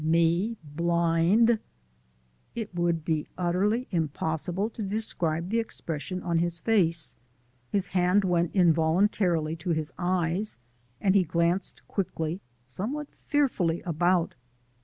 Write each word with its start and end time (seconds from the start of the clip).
"Me 0.03 0.57
blind!" 0.63 1.59
It 2.55 2.73
would 2.73 3.05
be 3.05 3.27
utterly 3.37 3.87
impossible 3.91 4.67
to 4.71 4.81
describe 4.81 5.49
the 5.51 5.59
expression 5.59 6.23
on 6.23 6.39
his 6.39 6.57
face. 6.57 7.15
His 7.69 7.89
hand 7.89 8.23
went 8.23 8.55
involuntarily 8.55 9.55
to 9.57 9.69
his 9.69 9.91
eyes, 9.99 10.57
and 10.99 11.13
he 11.13 11.23
glanced 11.23 11.87
quickly, 11.87 12.41
somewhat 12.65 13.09
fearfully, 13.19 13.83
about. 13.83 14.33